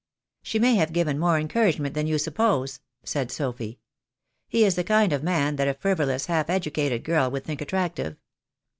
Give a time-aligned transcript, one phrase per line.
[0.41, 3.77] "She may have given more encouragement than you suppose," said Sophy.
[4.47, 8.17] "He is the kind of man that a frivolous, half educated girl would think attractive.